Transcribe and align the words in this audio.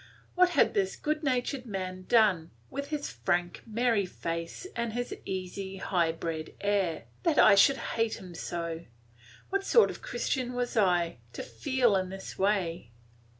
What 0.33 0.49
had 0.57 0.73
this 0.73 0.95
good 0.95 1.21
natured 1.21 1.67
man 1.67 2.05
done, 2.07 2.49
with 2.71 2.87
his 2.87 3.07
frank, 3.11 3.61
merry 3.67 4.07
face 4.07 4.65
and 4.75 4.93
his 4.93 5.15
easy, 5.25 5.77
high 5.77 6.11
bred 6.11 6.55
air, 6.59 7.03
that 7.21 7.37
I 7.37 7.53
should 7.53 7.77
hate 7.93 8.15
him 8.19 8.33
so? 8.33 8.85
What 9.51 9.63
sort 9.63 9.91
of 9.91 10.01
Christian 10.01 10.53
was 10.55 10.75
I, 10.75 11.19
to 11.33 11.43
feel 11.43 11.95
in 11.95 12.09
this 12.09 12.35
way? 12.35 12.89